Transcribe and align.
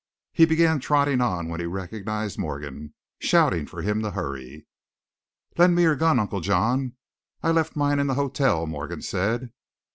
He 0.33 0.45
began 0.45 0.79
trotting 0.79 1.21
on 1.21 1.47
when 1.47 1.59
he 1.59 1.67
recognized 1.67 2.39
Morgan, 2.39 2.95
shouting 3.19 3.67
for 3.67 3.83
him 3.83 4.01
to 4.01 4.09
hurry. 4.09 4.65
"Lend 5.59 5.75
me 5.75 5.83
your 5.83 5.95
gun, 5.95 6.17
Uncle 6.17 6.41
John 6.41 6.93
I 7.43 7.51
left 7.51 7.75
mine 7.75 7.99
in 7.99 8.07
the 8.07 8.15
hotel," 8.15 8.65
Morgan 8.65 9.03
said. 9.03 9.51